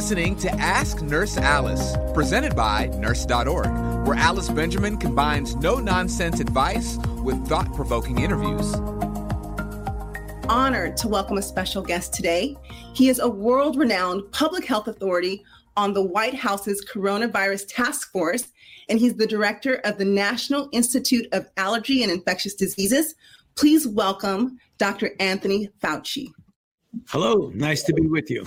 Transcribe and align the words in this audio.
Listening 0.00 0.34
to 0.34 0.50
Ask 0.52 1.02
Nurse 1.02 1.36
Alice, 1.36 1.94
presented 2.14 2.56
by 2.56 2.86
Nurse.org, 2.96 3.66
where 4.06 4.16
Alice 4.16 4.48
Benjamin 4.48 4.96
combines 4.96 5.54
no 5.56 5.78
nonsense 5.78 6.40
advice 6.40 6.96
with 7.22 7.46
thought 7.46 7.70
provoking 7.74 8.18
interviews. 8.18 8.72
Honored 10.48 10.96
to 10.96 11.06
welcome 11.06 11.36
a 11.36 11.42
special 11.42 11.82
guest 11.82 12.14
today. 12.14 12.56
He 12.94 13.10
is 13.10 13.18
a 13.18 13.28
world 13.28 13.76
renowned 13.76 14.22
public 14.32 14.64
health 14.64 14.88
authority 14.88 15.44
on 15.76 15.92
the 15.92 16.02
White 16.02 16.32
House's 16.32 16.82
Coronavirus 16.82 17.66
Task 17.68 18.10
Force, 18.10 18.48
and 18.88 18.98
he's 18.98 19.16
the 19.16 19.26
director 19.26 19.82
of 19.84 19.98
the 19.98 20.06
National 20.06 20.70
Institute 20.72 21.26
of 21.32 21.46
Allergy 21.58 22.02
and 22.02 22.10
Infectious 22.10 22.54
Diseases. 22.54 23.16
Please 23.54 23.86
welcome 23.86 24.58
Dr. 24.78 25.10
Anthony 25.20 25.68
Fauci. 25.84 26.28
Hello, 27.08 27.52
nice 27.54 27.82
to 27.82 27.92
be 27.92 28.06
with 28.06 28.30
you. 28.30 28.46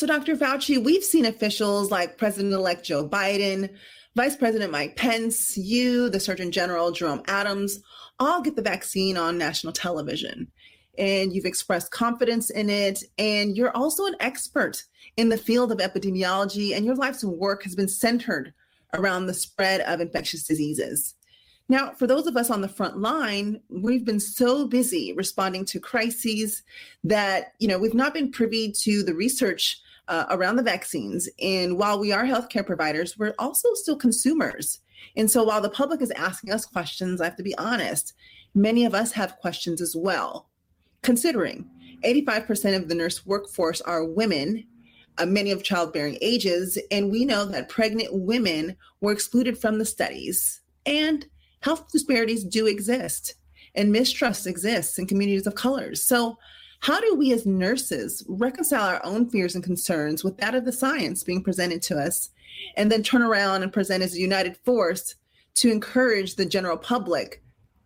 So, 0.00 0.06
Dr. 0.06 0.34
Fauci, 0.34 0.82
we've 0.82 1.04
seen 1.04 1.26
officials 1.26 1.90
like 1.90 2.16
President 2.16 2.54
elect 2.54 2.86
Joe 2.86 3.06
Biden, 3.06 3.68
Vice 4.16 4.34
President 4.34 4.72
Mike 4.72 4.96
Pence, 4.96 5.58
you, 5.58 6.08
the 6.08 6.18
Surgeon 6.18 6.50
General 6.50 6.90
Jerome 6.90 7.20
Adams, 7.26 7.80
all 8.18 8.40
get 8.40 8.56
the 8.56 8.62
vaccine 8.62 9.18
on 9.18 9.36
national 9.36 9.74
television. 9.74 10.50
And 10.96 11.34
you've 11.34 11.44
expressed 11.44 11.90
confidence 11.90 12.48
in 12.48 12.70
it. 12.70 13.04
And 13.18 13.58
you're 13.58 13.76
also 13.76 14.06
an 14.06 14.14
expert 14.20 14.82
in 15.18 15.28
the 15.28 15.36
field 15.36 15.70
of 15.70 15.80
epidemiology, 15.80 16.74
and 16.74 16.86
your 16.86 16.94
life's 16.94 17.22
work 17.22 17.62
has 17.64 17.74
been 17.74 17.86
centered 17.86 18.54
around 18.94 19.26
the 19.26 19.34
spread 19.34 19.82
of 19.82 20.00
infectious 20.00 20.44
diseases. 20.44 21.14
Now, 21.68 21.92
for 21.92 22.06
those 22.06 22.26
of 22.26 22.38
us 22.38 22.50
on 22.50 22.62
the 22.62 22.68
front 22.68 22.96
line, 22.96 23.60
we've 23.68 24.06
been 24.06 24.18
so 24.18 24.66
busy 24.66 25.12
responding 25.12 25.66
to 25.66 25.78
crises 25.78 26.62
that, 27.04 27.52
you 27.58 27.68
know, 27.68 27.78
we've 27.78 27.92
not 27.92 28.14
been 28.14 28.32
privy 28.32 28.72
to 28.72 29.02
the 29.02 29.14
research 29.14 29.78
uh, 30.10 30.26
around 30.30 30.56
the 30.56 30.62
vaccines. 30.62 31.28
And 31.40 31.78
while 31.78 31.98
we 31.98 32.12
are 32.12 32.24
healthcare 32.24 32.66
providers, 32.66 33.16
we're 33.16 33.34
also 33.38 33.72
still 33.74 33.96
consumers. 33.96 34.80
And 35.16 35.30
so 35.30 35.44
while 35.44 35.60
the 35.60 35.70
public 35.70 36.02
is 36.02 36.10
asking 36.10 36.52
us 36.52 36.66
questions, 36.66 37.20
I 37.20 37.26
have 37.26 37.36
to 37.36 37.42
be 37.42 37.56
honest, 37.56 38.12
many 38.54 38.84
of 38.84 38.94
us 38.94 39.12
have 39.12 39.38
questions 39.38 39.80
as 39.80 39.94
well. 39.96 40.50
Considering 41.02 41.70
85% 42.04 42.76
of 42.76 42.88
the 42.88 42.94
nurse 42.94 43.24
workforce 43.24 43.80
are 43.82 44.04
women, 44.04 44.66
uh, 45.18 45.26
many 45.26 45.52
of 45.52 45.62
childbearing 45.62 46.18
ages, 46.20 46.76
and 46.90 47.10
we 47.10 47.24
know 47.24 47.44
that 47.44 47.68
pregnant 47.68 48.10
women 48.12 48.76
were 49.00 49.12
excluded 49.12 49.58
from 49.58 49.78
the 49.78 49.84
studies. 49.84 50.60
And 50.86 51.24
health 51.62 51.90
disparities 51.92 52.44
do 52.44 52.66
exist 52.66 53.34
and 53.74 53.92
mistrust 53.92 54.46
exists 54.46 54.98
in 54.98 55.06
communities 55.06 55.46
of 55.46 55.54
colors. 55.54 56.02
So, 56.02 56.36
how 56.80 57.00
do 57.00 57.14
we 57.14 57.32
as 57.32 57.46
nurses 57.46 58.24
reconcile 58.26 58.88
our 58.88 59.04
own 59.04 59.28
fears 59.28 59.54
and 59.54 59.62
concerns 59.62 60.24
with 60.24 60.36
that 60.38 60.54
of 60.54 60.64
the 60.64 60.72
science 60.72 61.22
being 61.22 61.42
presented 61.42 61.82
to 61.82 61.98
us 61.98 62.30
and 62.76 62.90
then 62.90 63.02
turn 63.02 63.22
around 63.22 63.62
and 63.62 63.72
present 63.72 64.02
as 64.02 64.14
a 64.14 64.20
united 64.20 64.56
force 64.58 65.14
to 65.54 65.70
encourage 65.70 66.36
the 66.36 66.46
general 66.46 66.76
public 66.76 67.42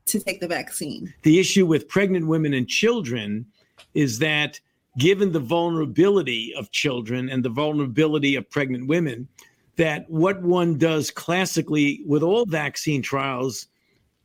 to 0.07 0.21
take 0.21 0.41
the 0.41 0.47
vaccine? 0.47 1.13
The 1.23 1.41
issue 1.41 1.67
with 1.67 1.89
pregnant 1.89 2.27
women 2.27 2.55
and 2.55 2.69
children 2.69 3.47
is 3.95 4.19
that 4.21 4.61
given 4.99 5.33
the 5.33 5.41
vulnerability 5.41 6.55
of 6.57 6.71
children 6.71 7.29
and 7.29 7.45
the 7.45 7.49
vulnerability 7.49 8.37
of 8.37 8.49
pregnant 8.51 8.87
women, 8.87 9.27
that 9.77 10.09
what 10.09 10.41
one 10.43 10.79
does 10.79 11.11
classically 11.11 12.03
with 12.07 12.23
all 12.23 12.47
vaccine 12.47 13.03
trials, 13.03 13.67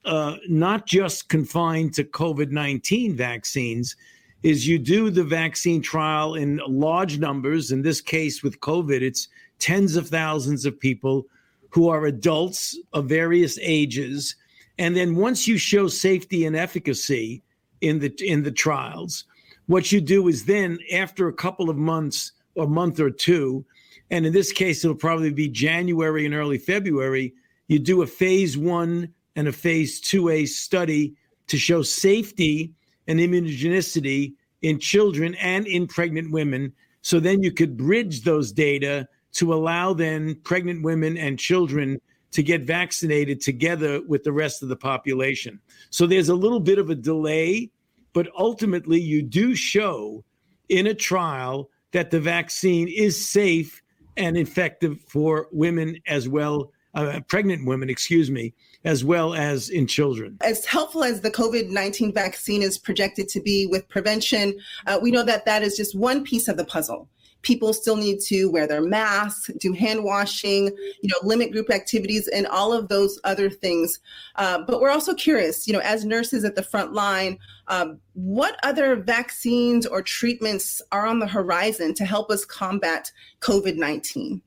uh, 0.06 0.36
not 0.48 0.86
just 0.86 1.30
confined 1.30 1.94
to 1.96 2.04
COVID 2.04 2.52
19 2.52 3.16
vaccines, 3.16 3.96
is 4.44 4.68
you 4.68 4.80
do 4.80 5.10
the 5.10 5.24
vaccine 5.24 5.82
trial 5.82 6.36
in 6.36 6.62
large 6.68 7.20
numbers. 7.20 7.72
In 7.72 7.82
this 7.82 8.02
case, 8.02 8.42
with 8.42 8.60
COVID, 8.62 9.02
it's 9.02 9.28
tens 9.60 9.96
of 9.96 10.08
thousands 10.08 10.66
of 10.66 10.80
people 10.80 11.26
who 11.70 11.90
are 11.90 12.06
adults 12.06 12.78
of 12.94 13.10
various 13.10 13.60
ages. 13.62 14.36
And 14.78 14.96
then 14.96 15.16
once 15.16 15.48
you 15.48 15.58
show 15.58 15.88
safety 15.88 16.46
and 16.46 16.56
efficacy 16.56 17.44
in 17.82 18.00
the 18.00 18.14
in 18.26 18.44
the 18.44 18.52
trials, 18.52 19.26
what 19.68 19.92
you 19.92 20.02
do 20.02 20.28
is 20.28 20.46
then 20.46 20.80
after 20.94 21.28
a 21.28 21.34
couple 21.34 21.70
of 21.70 21.78
months 21.78 22.32
a 22.58 22.66
month 22.66 23.00
or 23.00 23.12
two, 23.12 23.66
and 24.10 24.26
in 24.26 24.34
this 24.34 24.52
case, 24.52 24.84
it'll 24.84 24.96
probably 24.96 25.32
be 25.32 25.48
January 25.48 26.26
and 26.26 26.34
early 26.34 26.58
February. 26.58 27.34
You 27.68 27.80
do 27.80 28.02
a 28.02 28.08
phase 28.08 28.58
one 28.58 29.14
and 29.36 29.48
a 29.48 29.52
phase 29.52 30.02
2A 30.02 30.48
study 30.48 31.14
to 31.48 31.58
show 31.58 31.82
safety 31.82 32.74
and 33.10 33.20
immunogenicity 33.20 34.36
in 34.62 34.80
children 34.80 35.36
and 35.36 35.68
in 35.68 35.88
pregnant 35.88 36.32
women. 36.32 36.72
So 37.02 37.20
then 37.20 37.42
you 37.42 37.52
could 37.52 37.76
bridge 37.76 38.22
those 38.22 38.52
data 38.52 39.08
to 39.34 39.54
allow 39.54 39.94
then 39.94 40.36
pregnant 40.44 40.84
women 40.84 41.18
and 41.18 41.38
children 41.40 42.00
to 42.32 42.44
get 42.44 42.62
vaccinated 42.62 43.42
together 43.42 44.02
with 44.08 44.24
the 44.24 44.32
rest 44.32 44.62
of 44.62 44.70
the 44.70 44.76
population. 44.76 45.60
So 45.90 46.06
there's 46.06 46.30
a 46.30 46.36
little 46.36 46.60
bit 46.60 46.78
of 46.78 46.92
a 46.92 46.96
delay, 46.96 47.72
but 48.14 48.30
ultimately 48.38 49.02
you 49.02 49.24
do 49.24 49.56
show 49.56 50.24
in 50.70 50.86
a 50.86 50.94
trial 50.94 51.72
that 51.92 52.12
the 52.12 52.20
vaccine 52.20 52.88
is 52.88 53.26
safe 53.26 53.82
and 54.18 54.38
effective 54.38 55.00
for 55.08 55.48
women 55.52 55.98
as 56.06 56.30
well, 56.30 56.72
uh, 56.96 57.20
pregnant 57.28 57.66
women, 57.66 57.90
excuse 57.90 58.32
me, 58.32 58.54
as 58.84 59.04
well 59.04 59.34
as 59.34 59.70
in 59.70 59.88
children. 59.88 60.38
As 60.42 60.66
helpful 60.66 61.04
as 61.04 61.22
the 61.22 61.32
COVID 61.32 61.70
19 61.70 62.14
vaccine 62.14 62.62
is 62.62 62.78
projected 62.78 63.28
to 63.30 63.42
be 63.42 63.68
with 63.68 63.88
prevention, 63.90 64.60
uh, 64.88 65.00
we 65.02 65.12
know 65.12 65.24
that 65.24 65.46
that 65.46 65.64
is 65.64 65.78
just 65.78 65.98
one 65.98 66.24
piece 66.24 66.48
of 66.48 66.58
the 66.58 66.66
puzzle 66.66 67.10
people 67.42 67.74
still 67.74 67.96
need 67.96 68.20
to 68.20 68.46
wear 68.48 68.68
their 68.68 68.82
masks, 68.82 69.50
do 69.60 69.74
hand 69.74 70.04
washing, 70.04 70.66
you 71.02 71.10
know, 71.10 71.16
limit 71.24 71.52
group 71.52 71.70
activities, 71.70 72.28
and 72.28 72.46
all 72.48 72.74
of 72.74 72.90
those 72.90 73.20
other 73.24 73.50
things. 73.50 74.00
Uh, 74.36 74.60
but 74.60 74.82
we're 74.82 74.90
also 74.90 75.14
curious, 75.14 75.68
you 75.68 75.74
know, 75.74 75.80
as 75.80 76.06
nurses 76.06 76.44
at 76.44 76.56
the 76.56 76.64
front 76.64 76.94
line, 76.94 77.38
um, 77.68 78.00
what 78.14 78.60
other 78.64 78.96
vaccines 78.96 79.86
or 79.86 80.02
treatments 80.02 80.82
are 80.92 81.06
on 81.06 81.20
the 81.20 81.28
horizon 81.28 81.94
to 81.94 82.06
help 82.06 82.30
us 82.30 82.46
combat 82.46 83.12
COVID 83.42 83.78
19? 83.78 84.42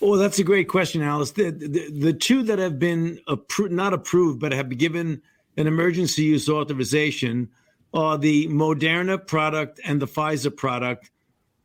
Well, 0.00 0.18
that's 0.18 0.38
a 0.38 0.44
great 0.44 0.68
question, 0.68 1.02
Alice. 1.02 1.32
The, 1.32 1.50
the, 1.50 1.90
the 1.90 2.12
two 2.12 2.44
that 2.44 2.58
have 2.58 2.78
been 2.78 3.20
appro- 3.28 3.70
not 3.70 3.92
approved, 3.92 4.38
but 4.38 4.52
have 4.52 4.68
been 4.68 4.78
given 4.78 5.22
an 5.56 5.66
emergency 5.66 6.22
use 6.22 6.48
authorization 6.48 7.48
are 7.92 8.16
the 8.16 8.46
Moderna 8.48 9.24
product 9.26 9.80
and 9.84 10.00
the 10.00 10.06
Pfizer 10.06 10.54
product 10.54 11.10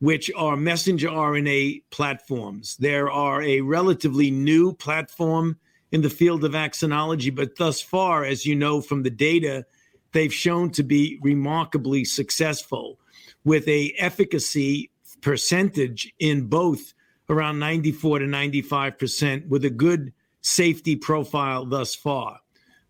which 0.00 0.30
are 0.36 0.56
messenger 0.56 1.08
RNA 1.08 1.82
platforms. 1.90 2.76
There 2.76 3.10
are 3.10 3.42
a 3.42 3.62
relatively 3.62 4.30
new 4.30 4.74
platform 4.74 5.56
in 5.92 6.02
the 6.02 6.10
field 6.10 6.44
of 6.44 6.52
vaccinology, 6.52 7.34
but 7.34 7.56
thus 7.56 7.80
far, 7.80 8.24
as 8.24 8.44
you 8.44 8.56
know 8.56 8.80
from 8.80 9.02
the 9.02 9.10
data, 9.10 9.64
they've 10.12 10.34
shown 10.34 10.70
to 10.72 10.82
be 10.82 11.18
remarkably 11.22 12.04
successful 12.04 12.98
with 13.44 13.66
a 13.68 13.94
efficacy 13.96 14.90
percentage 15.22 16.12
in 16.18 16.48
both 16.48 16.92
around 17.28 17.58
94 17.58 18.20
to 18.20 18.26
95% 18.26 19.48
with 19.48 19.64
a 19.64 19.70
good 19.70 20.12
safety 20.42 20.96
profile 20.96 21.64
thus 21.64 21.94
far. 21.94 22.40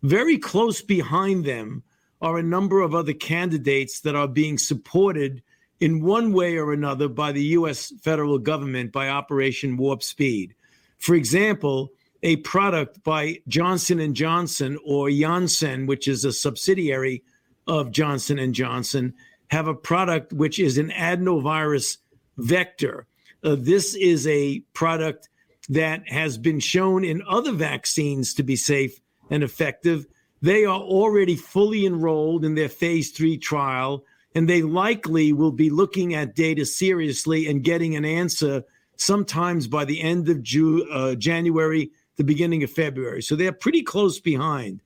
Very 0.03 0.37
close 0.37 0.81
behind 0.81 1.45
them 1.45 1.83
are 2.21 2.37
a 2.37 2.43
number 2.43 2.81
of 2.81 2.93
other 2.93 3.13
candidates 3.13 4.01
that 4.01 4.15
are 4.15 4.27
being 4.27 4.57
supported 4.57 5.41
in 5.79 6.03
one 6.03 6.31
way 6.31 6.57
or 6.57 6.73
another 6.73 7.07
by 7.07 7.31
the 7.31 7.43
US 7.43 7.93
federal 8.01 8.37
government 8.37 8.91
by 8.91 9.09
Operation 9.09 9.77
Warp 9.77 10.03
Speed. 10.03 10.55
For 10.97 11.15
example, 11.15 11.91
a 12.23 12.37
product 12.37 13.03
by 13.03 13.41
Johnson 13.47 13.99
and 13.99 14.15
Johnson 14.15 14.79
or 14.85 15.09
Janssen, 15.09 15.85
which 15.85 16.07
is 16.07 16.25
a 16.25 16.31
subsidiary 16.31 17.23
of 17.67 17.91
Johnson 17.91 18.39
and 18.39 18.55
Johnson, 18.55 19.13
have 19.51 19.67
a 19.67 19.75
product 19.75 20.33
which 20.33 20.59
is 20.59 20.77
an 20.77 20.89
adenovirus 20.89 21.97
vector. 22.37 23.05
Uh, 23.43 23.55
this 23.57 23.95
is 23.95 24.25
a 24.27 24.59
product 24.73 25.29
that 25.69 26.07
has 26.07 26.37
been 26.37 26.59
shown 26.59 27.03
in 27.03 27.21
other 27.27 27.51
vaccines 27.51 28.33
to 28.33 28.43
be 28.43 28.55
safe 28.55 28.99
and 29.29 29.43
effective 29.43 30.05
They 30.41 30.63
are 30.65 30.79
already 30.79 31.35
fully 31.35 31.87
enrolled 31.87 32.45
in 32.45 32.53
their 32.53 32.69
phase 32.69 33.09
three 33.09 33.37
trial, 33.37 34.05
and 34.35 34.47
they 34.47 34.61
likely 34.61 35.33
will 35.33 35.51
be 35.51 35.71
looking 35.71 36.13
at 36.13 36.35
data 36.35 36.67
seriously 36.67 37.47
and 37.47 37.63
getting 37.63 37.95
an 37.95 38.05
answer 38.05 38.63
sometimes 38.97 39.67
by 39.67 39.85
the 39.85 40.01
end 40.01 40.29
of 40.29 40.43
June, 40.43 40.87
uh, 40.91 41.15
January, 41.15 41.89
the 42.17 42.23
beginning 42.23 42.63
of 42.63 42.69
February. 42.69 43.23
So 43.23 43.35
they're 43.35 43.51
pretty 43.51 43.81
close 43.81 44.19
behind. 44.19 44.81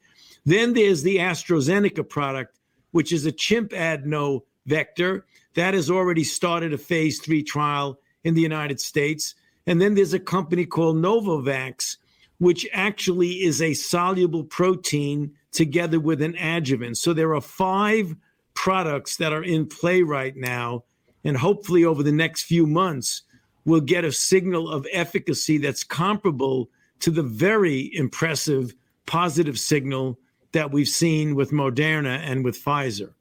Then 0.45 0.73
there's 0.73 1.03
the 1.03 1.17
AstraZeneca 1.17 2.07
product, 2.07 2.57
which 2.91 3.11
is 3.11 3.25
a 3.25 3.31
chimp 3.31 3.73
adeno 3.73 4.45
vector 4.65 5.25
that 5.55 5.73
has 5.73 5.91
already 5.91 6.23
started 6.23 6.73
a 6.73 6.77
phase 6.77 7.19
three 7.19 7.43
trial 7.43 7.98
in 8.24 8.33
the 8.33 8.42
United 8.42 8.80
States. 8.80 9.36
And 9.68 9.81
then 9.81 9.95
there's 9.95 10.13
a 10.13 10.19
company 10.19 10.66
called 10.66 10.98
Novavax, 10.98 11.98
which 12.39 12.68
actually 12.74 13.44
is 13.44 13.62
a 13.62 13.74
soluble 13.74 14.44
protein 14.44 15.31
together 15.51 16.00
with 16.00 16.21
an 16.21 16.36
adjuvant. 16.38 16.98
So 16.98 17.13
there 17.13 17.36
are 17.36 17.42
five 17.42 18.16
products 18.54 19.18
that 19.18 19.33
are 19.33 19.44
in 19.44 19.66
play 19.68 20.01
right 20.01 20.36
now. 20.36 20.83
And 21.24 21.38
hopefully, 21.38 21.83
over 21.83 22.01
the 22.01 22.12
next 22.12 22.44
few 22.44 22.66
months, 22.66 23.24
we'll 23.66 23.81
get 23.81 24.06
a 24.06 24.12
signal 24.12 24.69
of 24.69 24.88
efficacy 24.94 25.57
that's 25.57 25.83
comparable 25.83 26.69
to 27.00 27.12
the 27.12 27.24
very 27.24 27.94
impressive 27.94 28.74
positive 29.06 29.60
signal 29.60 30.18
that 30.51 30.71
we've 30.71 30.88
seen 30.88 31.36
with 31.36 31.51
Moderna 31.51 32.19
and 32.19 32.44
with 32.44 32.63
Pfizer. 32.63 33.13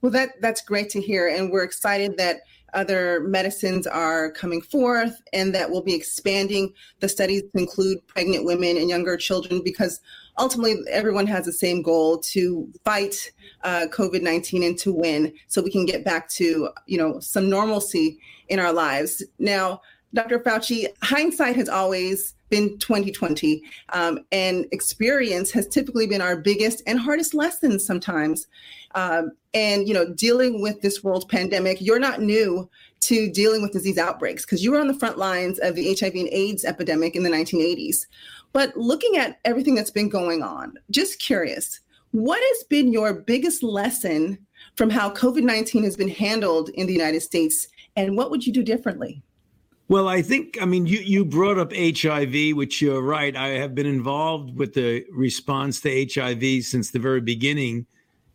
Well, 0.00 0.12
that 0.12 0.40
that's 0.40 0.60
great 0.60 0.90
to 0.90 1.00
hear, 1.00 1.28
and 1.28 1.50
we're 1.50 1.64
excited 1.64 2.16
that 2.18 2.42
other 2.74 3.20
medicines 3.20 3.86
are 3.86 4.30
coming 4.30 4.60
forth 4.60 5.20
and 5.32 5.54
that 5.54 5.70
we'll 5.70 5.82
be 5.82 5.94
expanding. 5.94 6.72
The 7.00 7.08
studies 7.08 7.42
to 7.42 7.58
include 7.58 8.06
pregnant 8.06 8.44
women 8.44 8.76
and 8.76 8.88
younger 8.88 9.16
children 9.16 9.62
because 9.64 10.00
ultimately 10.38 10.76
everyone 10.90 11.26
has 11.26 11.44
the 11.44 11.52
same 11.52 11.82
goal 11.82 12.18
to 12.18 12.68
fight 12.84 13.32
uh, 13.62 13.86
covid-19 13.90 14.66
and 14.66 14.78
to 14.78 14.92
win 14.92 15.32
so 15.46 15.62
we 15.62 15.70
can 15.70 15.86
get 15.86 16.04
back 16.04 16.28
to 16.28 16.68
you 16.86 16.98
know 16.98 17.20
some 17.20 17.48
normalcy 17.48 18.18
in 18.48 18.58
our 18.58 18.72
lives. 18.72 19.22
Now 19.38 19.80
dr 20.12 20.40
fauci 20.40 20.86
hindsight 21.02 21.56
has 21.56 21.68
always 21.68 22.33
been 22.54 22.78
2020 22.78 23.62
um, 23.92 24.20
and 24.30 24.66
experience 24.70 25.50
has 25.50 25.66
typically 25.66 26.06
been 26.06 26.20
our 26.20 26.36
biggest 26.36 26.82
and 26.86 27.00
hardest 27.00 27.34
lessons 27.34 27.84
sometimes. 27.84 28.46
Um, 28.94 29.32
and 29.54 29.88
you 29.88 29.94
know 29.94 30.12
dealing 30.12 30.60
with 30.60 30.80
this 30.82 31.02
world 31.02 31.28
pandemic 31.28 31.80
you're 31.80 31.98
not 31.98 32.20
new 32.20 32.68
to 33.00 33.30
dealing 33.30 33.62
with 33.62 33.72
disease 33.72 33.98
outbreaks 33.98 34.44
because 34.44 34.62
you 34.62 34.70
were 34.70 34.80
on 34.80 34.88
the 34.88 34.98
front 34.98 35.18
lines 35.18 35.58
of 35.60 35.74
the 35.74 35.96
hiv 35.98 36.14
and 36.14 36.28
aids 36.30 36.64
epidemic 36.64 37.16
in 37.16 37.22
the 37.22 37.30
1980s 37.30 38.06
but 38.52 38.76
looking 38.76 39.16
at 39.16 39.38
everything 39.44 39.74
that's 39.74 39.90
been 39.90 40.08
going 40.08 40.42
on 40.42 40.74
just 40.90 41.20
curious 41.20 41.80
what 42.12 42.40
has 42.40 42.64
been 42.68 42.92
your 42.92 43.14
biggest 43.14 43.62
lesson 43.62 44.38
from 44.76 44.90
how 44.90 45.10
covid-19 45.10 45.82
has 45.84 45.96
been 45.96 46.08
handled 46.08 46.68
in 46.70 46.86
the 46.86 46.92
united 46.92 47.20
states 47.20 47.68
and 47.96 48.16
what 48.16 48.30
would 48.30 48.46
you 48.46 48.52
do 48.52 48.62
differently 48.62 49.22
well, 49.88 50.08
I 50.08 50.22
think, 50.22 50.56
I 50.60 50.64
mean, 50.64 50.86
you, 50.86 50.98
you 50.98 51.24
brought 51.24 51.58
up 51.58 51.72
HIV, 51.74 52.56
which 52.56 52.80
you're 52.80 53.02
right. 53.02 53.36
I 53.36 53.48
have 53.48 53.74
been 53.74 53.86
involved 53.86 54.56
with 54.56 54.72
the 54.72 55.04
response 55.12 55.80
to 55.82 56.08
HIV 56.12 56.64
since 56.64 56.90
the 56.90 56.98
very 56.98 57.20
beginning 57.20 57.86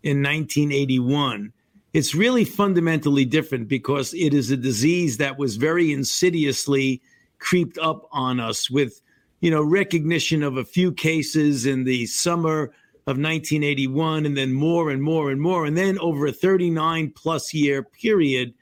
in 0.04 0.22
1981. 0.22 1.52
It's 1.94 2.14
really 2.14 2.46
fundamentally 2.46 3.26
different 3.26 3.68
because 3.68 4.14
it 4.14 4.34
is 4.36 4.52
a 4.52 4.58
disease 4.58 5.18
that 5.18 5.40
was 5.40 5.56
very 5.56 5.92
insidiously 5.92 7.02
creeped 7.40 7.80
up 7.80 8.08
on 8.12 8.40
us 8.40 8.70
with, 8.70 9.02
you 9.40 9.50
know, 9.50 9.64
recognition 9.64 10.44
of 10.44 10.58
a 10.58 10.66
few 10.66 10.92
cases 10.92 11.66
in 11.66 11.84
the 11.84 12.06
summer 12.06 12.66
of 13.08 13.18
1981 13.18 14.28
and 14.28 14.38
then 14.38 14.54
more 14.54 14.92
and 14.92 15.02
more 15.02 15.32
and 15.32 15.42
more. 15.42 15.66
And 15.66 15.76
then 15.76 15.98
over 15.98 16.28
a 16.28 16.32
39 16.32 17.12
plus 17.16 17.56
year 17.56 17.82
period, 17.82 18.54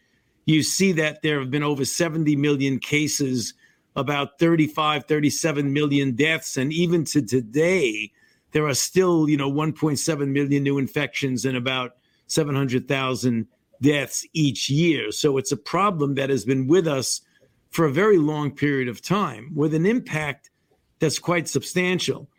you 0.48 0.64
see 0.64 0.94
that 0.94 1.22
there 1.22 1.40
have 1.40 1.52
been 1.52 1.62
over 1.62 1.84
70 1.84 2.36
million 2.38 2.80
cases, 2.80 3.54
about 3.98 4.40
35, 4.40 5.04
37 5.06 5.74
million 5.74 6.14
deaths. 6.14 6.56
And 6.56 6.72
even 6.72 7.04
to 7.06 7.22
today, 7.22 8.12
there 8.54 8.66
are 8.66 8.74
still, 8.74 9.30
you 9.30 9.36
know, 9.36 9.52
1.7 9.52 10.28
million 10.30 10.64
new 10.64 10.78
infections 10.78 11.44
and 11.44 11.58
about 11.58 11.98
700,000 12.28 13.46
deaths 13.82 14.26
each 14.34 14.70
year. 14.70 15.12
So 15.12 15.38
it's 15.38 15.52
a 15.52 15.58
problem 15.58 16.16
that 16.16 16.30
has 16.30 16.46
been 16.46 16.66
with 16.66 16.88
us 16.88 17.22
for 17.70 17.86
a 17.86 17.92
very 17.92 18.18
long 18.18 18.52
period 18.52 18.88
of 18.88 19.02
time 19.02 19.52
with 19.54 19.74
an 19.74 19.86
impact 19.86 20.50
that's 21.00 21.20
quite 21.20 21.50
substantial. 21.50 22.30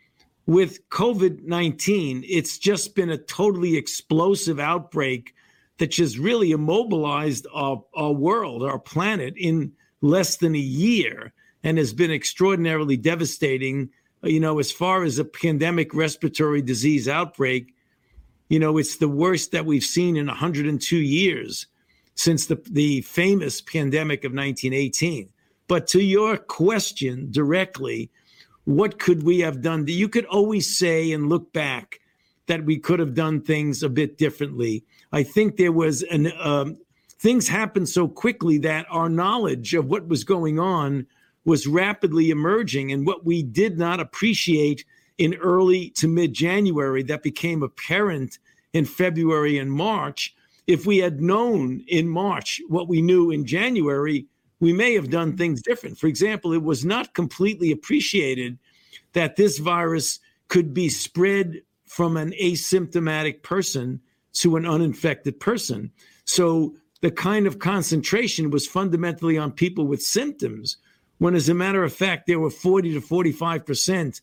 With 0.47 0.89
COVID 0.89 1.43
19, 1.43 2.23
it's 2.27 2.57
just 2.57 2.95
been 2.95 3.11
a 3.11 3.17
totally 3.19 3.77
explosive 3.77 4.59
outbreak 4.59 5.35
that 5.79 5.91
just 5.91 6.17
really 6.17 6.51
immobilized 6.51 7.47
our, 7.53 7.83
our 7.95 8.11
world, 8.11 8.63
our 8.63 8.79
planet 8.79 9.33
in 9.37 9.71
less 10.01 10.37
than 10.37 10.55
a 10.55 10.59
year 10.59 11.33
and 11.63 11.77
has 11.77 11.93
been 11.93 12.11
extraordinarily 12.11 12.95
devastating. 12.95 13.89
You 14.21 14.39
know, 14.39 14.59
as 14.59 14.71
far 14.71 15.03
as 15.03 15.19
a 15.19 15.25
pandemic 15.25 15.93
respiratory 15.93 16.61
disease 16.61 17.07
outbreak, 17.07 17.73
you 18.49 18.59
know, 18.59 18.77
it's 18.77 18.97
the 18.97 19.09
worst 19.09 19.51
that 19.51 19.65
we've 19.65 19.83
seen 19.83 20.15
in 20.15 20.27
102 20.27 20.97
years 20.97 21.67
since 22.15 22.47
the, 22.47 22.61
the 22.69 23.01
famous 23.01 23.61
pandemic 23.61 24.23
of 24.25 24.31
1918. 24.31 25.29
But 25.67 25.87
to 25.87 26.01
your 26.01 26.35
question 26.35 27.29
directly, 27.31 28.09
what 28.65 28.99
could 28.99 29.23
we 29.23 29.39
have 29.39 29.61
done? 29.61 29.85
You 29.87 30.09
could 30.09 30.25
always 30.25 30.77
say 30.77 31.11
and 31.11 31.29
look 31.29 31.53
back 31.53 31.99
that 32.49 32.65
we 32.65 32.79
could 32.79 32.99
have 32.99 33.13
done 33.13 33.39
things 33.39 33.83
a 33.83 33.89
bit 33.89 34.17
differently. 34.17 34.83
I 35.11 35.21
think 35.21 35.55
there 35.55 35.71
was 35.71 36.01
an 36.03 36.33
um, 36.39 36.77
things 37.19 37.47
happened 37.47 37.87
so 37.87 38.07
quickly 38.07 38.57
that 38.57 38.87
our 38.89 39.07
knowledge 39.07 39.75
of 39.75 39.85
what 39.85 40.07
was 40.07 40.23
going 40.23 40.59
on 40.59 41.05
was 41.45 41.67
rapidly 41.67 42.31
emerging, 42.31 42.91
and 42.91 43.05
what 43.05 43.23
we 43.23 43.43
did 43.43 43.77
not 43.77 43.99
appreciate 43.99 44.83
in 45.19 45.35
early 45.35 45.91
to 45.91 46.07
mid 46.07 46.33
January 46.33 47.03
that 47.03 47.21
became 47.21 47.61
apparent 47.61 48.39
in 48.73 48.83
February 48.83 49.59
and 49.59 49.71
March. 49.71 50.35
If 50.65 50.87
we 50.87 50.97
had 50.97 51.21
known 51.21 51.83
in 51.87 52.09
March 52.09 52.61
what 52.67 52.87
we 52.87 52.99
knew 52.99 53.29
in 53.29 53.45
January, 53.45 54.25
we 54.59 54.73
may 54.73 54.95
have 54.95 55.11
done 55.11 55.37
things 55.37 55.61
different. 55.61 55.99
For 55.99 56.07
example, 56.07 56.53
it 56.53 56.63
was 56.63 56.83
not 56.83 57.13
completely 57.13 57.71
appreciated 57.71 58.57
that 59.13 59.35
this 59.35 59.59
virus 59.59 60.19
could 60.47 60.73
be 60.73 60.89
spread 60.89 61.61
from 61.89 62.17
an 62.17 62.31
asymptomatic 62.39 63.41
person 63.41 63.99
to 64.31 64.55
an 64.55 64.65
uninfected 64.65 65.39
person. 65.39 65.91
So 66.23 66.75
the 67.01 67.09
kind 67.09 67.47
of 67.47 67.57
concentration 67.57 68.51
was 68.51 68.67
fundamentally 68.67 69.39
on 69.39 69.51
people 69.51 69.87
with 69.87 70.03
symptoms, 70.03 70.77
when 71.17 71.33
as 71.33 71.49
a 71.49 71.55
matter 71.55 71.83
of 71.83 71.91
fact, 71.91 72.27
there 72.27 72.39
were 72.39 72.51
40 72.51 72.93
to 72.93 73.01
45% 73.01 74.21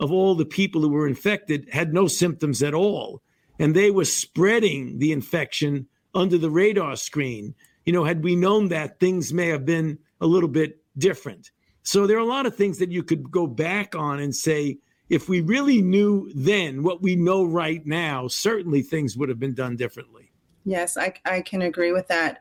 of 0.00 0.10
all 0.10 0.34
the 0.34 0.44
people 0.44 0.80
who 0.80 0.88
were 0.88 1.06
infected 1.06 1.68
had 1.70 1.94
no 1.94 2.08
symptoms 2.08 2.64
at 2.64 2.74
all. 2.74 3.22
And 3.60 3.76
they 3.76 3.92
were 3.92 4.04
spreading 4.04 4.98
the 4.98 5.12
infection 5.12 5.86
under 6.16 6.36
the 6.36 6.50
radar 6.50 6.96
screen. 6.96 7.54
You 7.86 7.92
know, 7.92 8.02
had 8.02 8.24
we 8.24 8.34
known 8.34 8.70
that, 8.70 8.98
things 8.98 9.32
may 9.32 9.46
have 9.46 9.64
been 9.64 10.00
a 10.20 10.26
little 10.26 10.48
bit 10.48 10.82
different. 10.98 11.52
So 11.84 12.08
there 12.08 12.16
are 12.16 12.20
a 12.20 12.26
lot 12.26 12.46
of 12.46 12.56
things 12.56 12.78
that 12.78 12.90
you 12.90 13.04
could 13.04 13.30
go 13.30 13.46
back 13.46 13.94
on 13.94 14.18
and 14.18 14.34
say, 14.34 14.78
if 15.08 15.28
we 15.28 15.40
really 15.40 15.82
knew 15.82 16.30
then 16.34 16.82
what 16.82 17.02
we 17.02 17.16
know 17.16 17.44
right 17.44 17.84
now, 17.84 18.28
certainly 18.28 18.82
things 18.82 19.16
would 19.16 19.28
have 19.28 19.38
been 19.38 19.54
done 19.54 19.76
differently. 19.76 20.30
Yes, 20.64 20.96
I, 20.96 21.12
I 21.26 21.42
can 21.42 21.62
agree 21.62 21.92
with 21.92 22.08
that. 22.08 22.40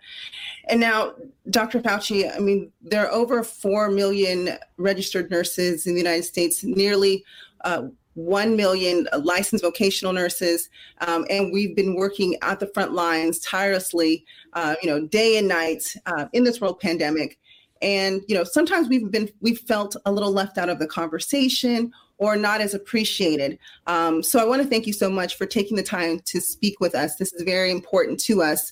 And 0.70 0.80
now, 0.80 1.14
Dr. 1.50 1.82
Fauci, 1.82 2.34
I 2.34 2.40
mean, 2.40 2.72
there 2.82 3.06
are 3.06 3.12
over 3.12 3.44
4 3.44 3.90
million 3.90 4.58
registered 4.78 5.30
nurses 5.30 5.86
in 5.86 5.94
the 5.94 6.00
United 6.00 6.24
States, 6.24 6.64
nearly 6.64 7.26
uh, 7.66 7.84
1 8.14 8.56
million 8.56 9.08
licensed 9.20 9.64
vocational 9.64 10.14
nurses. 10.14 10.70
Um, 11.02 11.26
and 11.30 11.52
we've 11.52 11.76
been 11.76 11.96
working 11.96 12.38
at 12.42 12.62
the 12.62 12.68
front 12.68 12.94
lines 12.94 13.40
tirelessly, 13.40 14.26
uh, 14.54 14.76
you 14.82 14.90
know, 14.90 15.06
day 15.06 15.38
and 15.38 15.50
night 15.50 15.94
uh, 16.06 16.28
in 16.32 16.46
this 16.46 16.62
world 16.62 16.80
pandemic. 16.80 17.40
And, 17.82 18.22
you 18.30 18.36
know, 18.36 18.46
sometimes 18.46 18.88
we've 18.88 19.12
been, 19.12 19.30
we've 19.42 19.60
felt 19.60 19.98
a 20.06 20.12
little 20.12 20.32
left 20.32 20.58
out 20.58 20.70
of 20.70 20.80
the 20.80 20.88
conversation 20.88 21.92
or 22.18 22.36
not 22.36 22.62
as 22.62 22.74
appreciated. 22.74 23.58
Um, 23.88 24.24
so 24.24 24.40
I 24.40 24.46
want 24.46 24.62
to 24.62 24.68
thank 24.68 24.88
you 24.88 24.94
so 24.94 25.10
much 25.10 25.36
for 25.36 25.46
taking 25.46 25.78
the 25.78 25.84
time 25.84 26.20
to 26.26 26.40
speak 26.40 26.80
with 26.80 26.96
us. 26.96 27.16
This 27.16 27.34
is 27.34 27.44
very 27.44 27.72
important 27.72 28.20
to 28.22 28.42
us. 28.42 28.72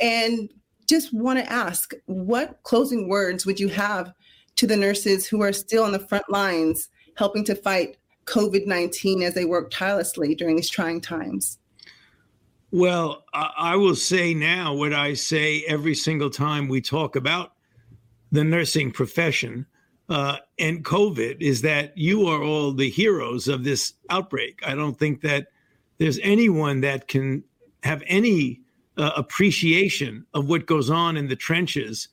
And 0.00 0.50
just 0.88 1.12
want 1.12 1.38
to 1.38 1.50
ask 1.50 1.92
what 2.06 2.60
closing 2.64 3.08
words 3.08 3.46
would 3.46 3.58
you 3.58 3.68
have 3.68 4.12
to 4.56 4.66
the 4.66 4.76
nurses 4.76 5.26
who 5.26 5.40
are 5.40 5.52
still 5.52 5.84
on 5.84 5.92
the 5.92 5.98
front 5.98 6.28
lines 6.28 6.88
helping 7.16 7.44
to 7.44 7.54
fight 7.54 7.96
COVID 8.26 8.66
19 8.66 9.22
as 9.22 9.34
they 9.34 9.44
work 9.44 9.70
tirelessly 9.70 10.34
during 10.34 10.56
these 10.56 10.70
trying 10.70 11.00
times? 11.00 11.58
Well, 12.70 13.24
I 13.34 13.76
will 13.76 13.96
say 13.96 14.32
now 14.32 14.72
what 14.72 14.94
I 14.94 15.12
say 15.12 15.62
every 15.68 15.94
single 15.94 16.30
time 16.30 16.68
we 16.68 16.80
talk 16.80 17.16
about 17.16 17.52
the 18.30 18.44
nursing 18.44 18.90
profession 18.90 19.66
uh, 20.08 20.38
and 20.58 20.84
COVID 20.84 21.40
is 21.40 21.62
that 21.62 21.96
you 21.96 22.26
are 22.26 22.42
all 22.42 22.72
the 22.72 22.90
heroes 22.90 23.48
of 23.48 23.64
this 23.64 23.94
outbreak. 24.10 24.60
I 24.66 24.74
don't 24.74 24.98
think 24.98 25.22
that 25.22 25.48
there's 25.98 26.18
anyone 26.22 26.80
that 26.80 27.08
can 27.08 27.44
have 27.82 28.02
any 28.06 28.60
uh, 28.96 29.12
appreciation 29.16 30.26
of 30.34 30.48
what 30.48 30.66
goes 30.66 30.90
on 30.90 31.16
in 31.16 31.28
the 31.28 31.36
trenches 31.36 32.08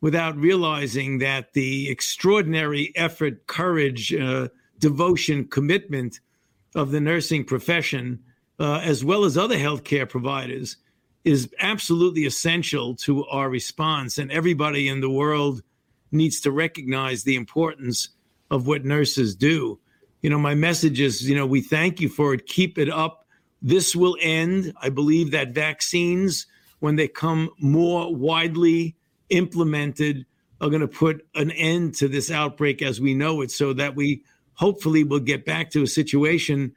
without 0.00 0.36
realizing 0.36 1.18
that 1.18 1.52
the 1.52 1.90
extraordinary 1.90 2.92
effort, 2.96 3.46
courage, 3.46 4.14
uh, 4.14 4.48
devotion, 4.78 5.44
commitment 5.44 6.20
of 6.74 6.90
the 6.90 7.00
nursing 7.00 7.44
profession, 7.44 8.18
uh, 8.60 8.80
as 8.84 9.04
well 9.04 9.24
as 9.24 9.36
other 9.36 9.56
healthcare 9.56 10.08
providers, 10.08 10.76
is 11.24 11.52
absolutely 11.60 12.24
essential 12.24 12.94
to 12.94 13.24
our 13.26 13.50
response. 13.50 14.18
And 14.18 14.30
everybody 14.30 14.88
in 14.88 15.00
the 15.00 15.10
world 15.10 15.62
needs 16.10 16.40
to 16.40 16.50
recognize 16.50 17.24
the 17.24 17.36
importance 17.36 18.08
of 18.50 18.66
what 18.66 18.84
nurses 18.84 19.34
do. 19.34 19.78
You 20.22 20.30
know, 20.30 20.38
my 20.38 20.54
message 20.54 21.00
is, 21.00 21.28
you 21.28 21.36
know, 21.36 21.46
we 21.46 21.60
thank 21.60 22.00
you 22.00 22.08
for 22.08 22.34
it. 22.34 22.46
Keep 22.46 22.78
it 22.78 22.90
up. 22.90 23.26
This 23.62 23.94
will 23.94 24.16
end. 24.20 24.72
I 24.80 24.88
believe 24.88 25.30
that 25.30 25.50
vaccines, 25.50 26.46
when 26.80 26.96
they 26.96 27.08
come 27.08 27.50
more 27.58 28.14
widely 28.14 28.96
implemented, 29.30 30.26
are 30.60 30.70
going 30.70 30.80
to 30.80 30.88
put 30.88 31.24
an 31.34 31.50
end 31.52 31.94
to 31.96 32.08
this 32.08 32.30
outbreak 32.30 32.82
as 32.82 33.00
we 33.00 33.14
know 33.14 33.42
it 33.42 33.50
so 33.50 33.72
that 33.72 33.94
we 33.94 34.22
hopefully 34.54 35.04
will 35.04 35.20
get 35.20 35.44
back 35.44 35.70
to 35.70 35.82
a 35.82 35.86
situation 35.86 36.74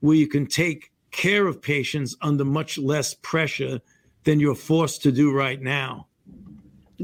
where 0.00 0.16
you 0.16 0.26
can 0.26 0.46
take 0.46 0.92
care 1.10 1.46
of 1.46 1.60
patients 1.60 2.16
under 2.22 2.44
much 2.44 2.78
less 2.78 3.14
pressure 3.14 3.80
than 4.24 4.40
you're 4.40 4.54
forced 4.54 5.02
to 5.02 5.12
do 5.12 5.32
right 5.32 5.60
now. 5.60 6.07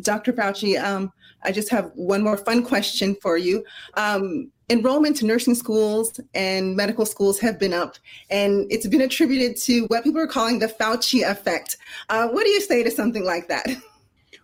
Dr. 0.00 0.32
Fauci, 0.32 0.82
um, 0.82 1.12
I 1.42 1.52
just 1.52 1.70
have 1.70 1.90
one 1.94 2.22
more 2.22 2.36
fun 2.36 2.64
question 2.64 3.16
for 3.20 3.36
you. 3.36 3.64
Um, 3.94 4.50
enrollment 4.70 5.16
to 5.18 5.26
nursing 5.26 5.54
schools 5.54 6.18
and 6.34 6.74
medical 6.74 7.04
schools 7.06 7.38
have 7.40 7.58
been 7.58 7.74
up, 7.74 7.96
and 8.30 8.66
it's 8.70 8.86
been 8.86 9.02
attributed 9.02 9.56
to 9.62 9.84
what 9.86 10.04
people 10.04 10.20
are 10.20 10.26
calling 10.26 10.58
the 10.58 10.68
Fauci 10.68 11.28
effect. 11.28 11.76
Uh, 12.08 12.28
what 12.28 12.44
do 12.44 12.50
you 12.50 12.60
say 12.60 12.82
to 12.82 12.90
something 12.90 13.24
like 13.24 13.48
that? 13.48 13.66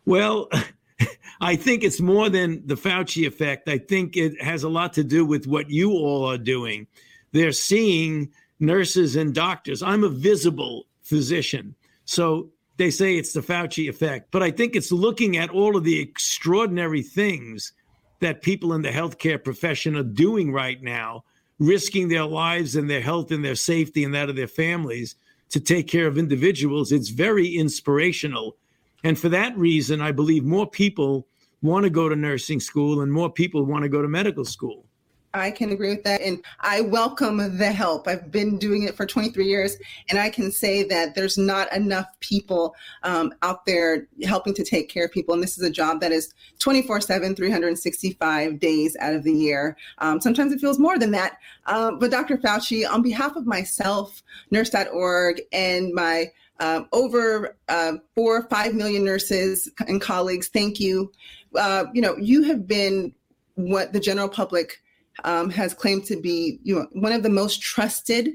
Well, 0.06 0.48
I 1.40 1.56
think 1.56 1.84
it's 1.84 2.00
more 2.00 2.30
than 2.30 2.66
the 2.66 2.74
Fauci 2.74 3.26
effect. 3.26 3.68
I 3.68 3.78
think 3.78 4.16
it 4.16 4.40
has 4.42 4.62
a 4.62 4.68
lot 4.68 4.94
to 4.94 5.04
do 5.04 5.24
with 5.24 5.46
what 5.46 5.70
you 5.70 5.92
all 5.92 6.24
are 6.24 6.38
doing. 6.38 6.86
They're 7.32 7.52
seeing 7.52 8.30
nurses 8.58 9.14
and 9.14 9.34
doctors. 9.34 9.82
I'm 9.82 10.02
a 10.02 10.08
visible 10.08 10.86
physician. 11.02 11.74
So 12.04 12.50
they 12.80 12.90
say 12.90 13.18
it's 13.18 13.34
the 13.34 13.42
Fauci 13.42 13.90
effect, 13.90 14.30
but 14.30 14.42
I 14.42 14.50
think 14.50 14.74
it's 14.74 14.90
looking 14.90 15.36
at 15.36 15.50
all 15.50 15.76
of 15.76 15.84
the 15.84 16.00
extraordinary 16.00 17.02
things 17.02 17.74
that 18.20 18.40
people 18.40 18.72
in 18.72 18.80
the 18.80 18.88
healthcare 18.88 19.44
profession 19.44 19.94
are 19.96 20.02
doing 20.02 20.50
right 20.50 20.82
now, 20.82 21.22
risking 21.58 22.08
their 22.08 22.24
lives 22.24 22.76
and 22.76 22.88
their 22.88 23.02
health 23.02 23.32
and 23.32 23.44
their 23.44 23.54
safety 23.54 24.02
and 24.02 24.14
that 24.14 24.30
of 24.30 24.36
their 24.36 24.48
families 24.48 25.16
to 25.50 25.60
take 25.60 25.88
care 25.88 26.06
of 26.06 26.16
individuals. 26.16 26.90
It's 26.90 27.10
very 27.10 27.48
inspirational. 27.48 28.56
And 29.04 29.18
for 29.18 29.28
that 29.28 29.54
reason, 29.58 30.00
I 30.00 30.12
believe 30.12 30.44
more 30.44 30.66
people 30.66 31.26
want 31.60 31.84
to 31.84 31.90
go 31.90 32.08
to 32.08 32.16
nursing 32.16 32.60
school 32.60 33.02
and 33.02 33.12
more 33.12 33.30
people 33.30 33.62
want 33.66 33.82
to 33.82 33.90
go 33.90 34.00
to 34.00 34.08
medical 34.08 34.46
school. 34.46 34.86
I 35.32 35.50
can 35.50 35.70
agree 35.70 35.90
with 35.90 36.04
that. 36.04 36.20
And 36.20 36.44
I 36.60 36.80
welcome 36.80 37.56
the 37.58 37.70
help. 37.70 38.08
I've 38.08 38.30
been 38.30 38.58
doing 38.58 38.82
it 38.82 38.96
for 38.96 39.06
23 39.06 39.46
years, 39.46 39.76
and 40.08 40.18
I 40.18 40.28
can 40.28 40.50
say 40.50 40.82
that 40.84 41.14
there's 41.14 41.38
not 41.38 41.72
enough 41.72 42.06
people 42.20 42.74
um, 43.04 43.32
out 43.42 43.64
there 43.64 44.08
helping 44.24 44.54
to 44.54 44.64
take 44.64 44.88
care 44.88 45.04
of 45.04 45.12
people. 45.12 45.34
And 45.34 45.42
this 45.42 45.56
is 45.56 45.64
a 45.64 45.70
job 45.70 46.00
that 46.00 46.10
is 46.10 46.34
24 46.58 47.00
7, 47.00 47.36
365 47.36 48.58
days 48.58 48.96
out 49.00 49.14
of 49.14 49.22
the 49.22 49.32
year. 49.32 49.76
Um, 49.98 50.20
sometimes 50.20 50.52
it 50.52 50.60
feels 50.60 50.78
more 50.78 50.98
than 50.98 51.12
that. 51.12 51.38
Um, 51.66 51.98
but 51.98 52.10
Dr. 52.10 52.36
Fauci, 52.36 52.88
on 52.88 53.02
behalf 53.02 53.36
of 53.36 53.46
myself, 53.46 54.22
nurse.org, 54.50 55.42
and 55.52 55.94
my 55.94 56.32
um, 56.58 56.88
over 56.92 57.56
uh, 57.68 57.94
four, 58.14 58.42
five 58.48 58.74
million 58.74 59.04
nurses 59.04 59.70
and 59.88 60.00
colleagues, 60.00 60.48
thank 60.48 60.78
you. 60.78 61.10
Uh, 61.58 61.86
you 61.94 62.02
know, 62.02 62.16
you 62.18 62.42
have 62.42 62.66
been 62.66 63.14
what 63.54 63.92
the 63.92 64.00
general 64.00 64.28
public 64.28 64.82
um, 65.24 65.50
has 65.50 65.74
claimed 65.74 66.04
to 66.06 66.20
be 66.20 66.58
you 66.62 66.74
know, 66.74 66.86
one 66.92 67.12
of 67.12 67.22
the 67.22 67.28
most 67.28 67.60
trusted 67.60 68.30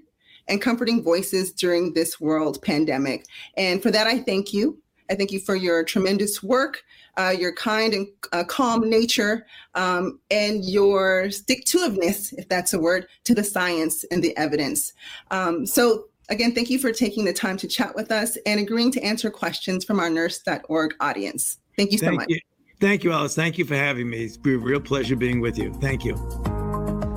and 0.47 0.61
comforting 0.61 1.03
voices 1.03 1.51
during 1.51 1.93
this 1.93 2.19
world 2.19 2.61
pandemic. 2.61 3.25
And 3.57 3.81
for 3.81 3.91
that, 3.91 4.07
I 4.07 4.19
thank 4.19 4.53
you. 4.53 4.79
I 5.09 5.15
thank 5.15 5.31
you 5.31 5.39
for 5.39 5.55
your 5.55 5.83
tremendous 5.83 6.41
work, 6.41 6.83
uh, 7.17 7.33
your 7.37 7.53
kind 7.53 7.93
and 7.93 8.07
uh, 8.31 8.43
calm 8.43 8.89
nature, 8.89 9.45
um, 9.75 10.19
and 10.31 10.65
your 10.65 11.29
stick 11.29 11.63
to 11.65 11.77
itiveness, 11.77 12.33
if 12.37 12.49
that's 12.49 12.73
a 12.73 12.79
word, 12.79 13.07
to 13.25 13.35
the 13.35 13.43
science 13.43 14.03
and 14.05 14.23
the 14.23 14.35
evidence. 14.35 14.93
Um, 15.29 15.65
so, 15.65 16.05
again, 16.29 16.55
thank 16.55 16.69
you 16.69 16.79
for 16.79 16.91
taking 16.91 17.25
the 17.25 17.33
time 17.33 17.57
to 17.57 17.67
chat 17.67 17.95
with 17.95 18.11
us 18.11 18.37
and 18.47 18.59
agreeing 18.59 18.91
to 18.93 19.03
answer 19.03 19.29
questions 19.29 19.85
from 19.85 19.99
our 19.99 20.09
nurse.org 20.09 20.95
audience. 20.99 21.59
Thank 21.77 21.91
you 21.91 21.99
so 21.99 22.07
thank 22.07 22.21
much. 22.21 22.29
You. 22.29 22.39
Thank 22.79 23.03
you, 23.03 23.11
Alice. 23.11 23.35
Thank 23.35 23.57
you 23.57 23.65
for 23.65 23.75
having 23.75 24.09
me. 24.09 24.23
It's 24.23 24.37
been 24.37 24.55
a 24.55 24.57
real 24.57 24.81
pleasure 24.81 25.15
being 25.15 25.39
with 25.39 25.57
you. 25.57 25.71
Thank 25.75 26.03
you. 26.03 26.15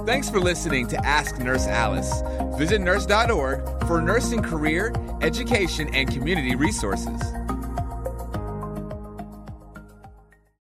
Thanks 0.08 0.30
for 0.30 0.40
listening 0.40 0.86
to 0.86 0.96
Ask 1.04 1.38
Nurse 1.38 1.66
Alice. 1.66 2.22
Visit 2.56 2.80
nurse.org 2.80 3.86
for 3.86 4.00
nursing 4.00 4.42
career, 4.42 4.90
education, 5.20 5.94
and 5.94 6.10
community 6.10 6.54
resources. 6.54 7.20